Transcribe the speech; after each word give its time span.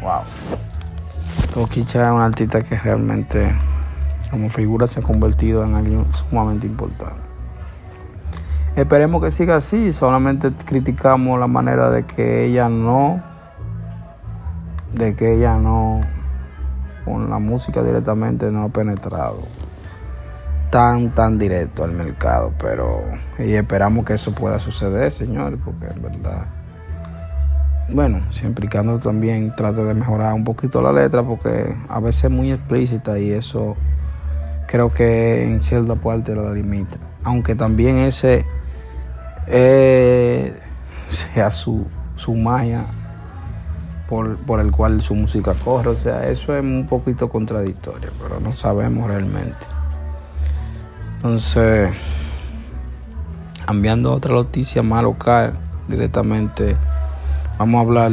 wow. 0.00 0.22
Toquicha 1.52 2.06
es 2.06 2.12
un 2.12 2.20
artista 2.20 2.60
que 2.60 2.78
realmente 2.78 3.52
como 4.30 4.48
figura 4.50 4.86
se 4.86 5.00
ha 5.00 5.02
convertido 5.02 5.64
en 5.64 5.74
alguien 5.74 6.06
sumamente 6.12 6.66
importante. 6.66 7.20
Esperemos 8.76 9.22
que 9.22 9.30
siga 9.30 9.56
así, 9.56 9.92
solamente 9.92 10.52
criticamos 10.52 11.40
la 11.40 11.48
manera 11.48 11.90
de 11.90 12.04
que 12.04 12.44
ella 12.44 12.68
no, 12.68 13.20
de 14.94 15.14
que 15.16 15.34
ella 15.34 15.56
no, 15.56 16.00
con 17.04 17.28
la 17.28 17.38
música 17.38 17.82
directamente 17.82 18.50
no 18.50 18.64
ha 18.64 18.68
penetrado 18.68 19.38
tan, 20.70 21.14
tan 21.14 21.38
directo 21.38 21.84
al 21.84 21.92
mercado, 21.92 22.52
pero 22.60 23.02
y 23.38 23.54
esperamos 23.54 24.04
que 24.04 24.14
eso 24.14 24.32
pueda 24.32 24.58
suceder, 24.58 25.10
señores, 25.10 25.58
porque 25.64 25.86
en 25.86 26.02
verdad, 26.02 26.46
bueno, 27.88 28.20
siempre 28.32 28.66
y 28.66 28.68
cuando 28.68 28.98
también 28.98 29.54
trate 29.56 29.82
de 29.82 29.94
mejorar 29.94 30.34
un 30.34 30.44
poquito 30.44 30.82
la 30.82 30.92
letra, 30.92 31.22
porque 31.22 31.74
a 31.88 32.00
veces 32.00 32.24
es 32.24 32.30
muy 32.30 32.52
explícita 32.52 33.18
y 33.18 33.30
eso 33.30 33.76
creo 34.66 34.92
que 34.92 35.44
en 35.44 35.62
cierta 35.62 35.94
parte 35.94 36.34
lo 36.34 36.54
limita. 36.54 36.98
Aunque 37.24 37.54
también 37.54 37.98
ese 37.98 38.44
eh, 39.46 40.54
sea 41.08 41.50
su, 41.50 41.86
su 42.16 42.34
magia 42.34 42.84
por, 44.08 44.36
por 44.38 44.60
el 44.60 44.70
cual 44.70 45.00
su 45.00 45.14
música 45.14 45.54
corre, 45.54 45.90
o 45.90 45.96
sea, 45.96 46.28
eso 46.28 46.56
es 46.56 46.62
un 46.62 46.86
poquito 46.88 47.28
contradictorio, 47.28 48.10
pero 48.22 48.40
no 48.40 48.54
sabemos 48.54 49.08
realmente. 49.08 49.66
Entonces, 51.16 51.90
cambiando 53.66 54.12
otra 54.12 54.34
noticia 54.34 54.82
más 54.82 55.02
local, 55.02 55.54
directamente, 55.88 56.76
vamos 57.58 57.78
a 57.78 57.80
hablar 57.80 58.12